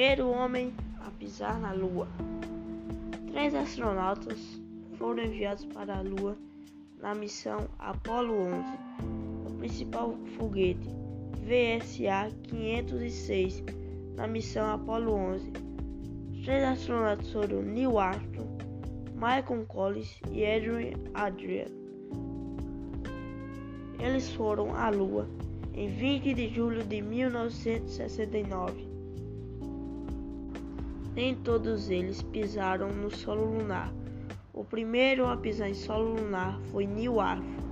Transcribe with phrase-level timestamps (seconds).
[0.00, 0.72] primeiro homem
[1.06, 2.08] a pisar na Lua.
[3.32, 4.58] Três astronautas
[4.96, 6.38] foram enviados para a Lua
[7.02, 8.64] na missão Apollo 11.
[9.46, 10.88] O principal foguete
[11.44, 13.62] VSA 506
[14.16, 15.52] na missão Apollo 11.
[16.32, 18.48] Os três astronautas foram Neil Armstrong,
[19.12, 21.68] Michael Collins e Edwin Adrian.
[23.98, 25.28] Eles foram à Lua
[25.74, 28.99] em 20 de julho de 1969.
[31.20, 33.92] Nem todos eles pisaram no solo lunar.
[34.54, 37.62] O primeiro a pisar em solo lunar foi Neil Armstrong.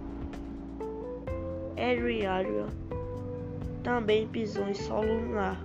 [1.75, 2.67] Edwin Aldrin
[3.83, 5.65] também pisou em solo lunar.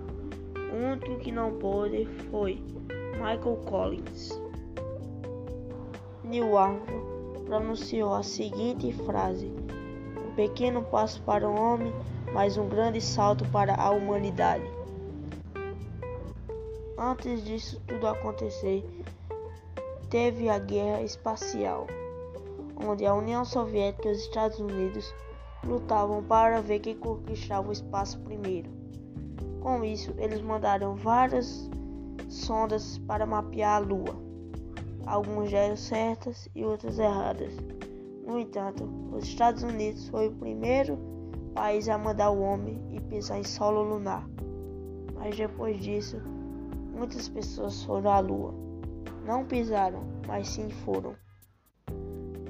[0.72, 2.58] O único que não pôde foi
[3.18, 4.40] Michael Collins.
[6.24, 9.52] Neil Armstrong pronunciou a seguinte frase:
[10.26, 11.92] Um pequeno passo para o homem,
[12.32, 14.64] mas um grande salto para a humanidade.
[16.96, 18.84] Antes disso tudo acontecer,
[20.08, 21.88] teve a Guerra Espacial,
[22.76, 25.12] onde a União Soviética e os Estados Unidos
[25.64, 28.70] lutavam para ver quem conquistava o espaço primeiro.
[29.60, 31.68] Com isso, eles mandaram várias
[32.28, 34.14] sondas para mapear a Lua.
[35.04, 37.52] Algumas deram certas e outras erradas.
[38.24, 40.96] No entanto, os Estados Unidos foi o primeiro
[41.54, 44.24] país a mandar o homem e pisar em solo lunar.
[45.14, 46.20] Mas depois disso,
[46.94, 48.54] Muitas pessoas foram à lua.
[49.26, 51.16] Não pisaram, mas sim foram.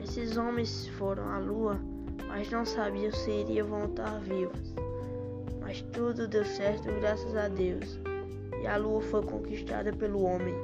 [0.03, 1.81] Esses homens foram à lua,
[2.29, 4.75] mas não sabiam se iriam voltar vivos.
[5.61, 7.99] Mas tudo deu certo graças a Deus,
[8.63, 10.55] e a lua foi conquistada pelo homem.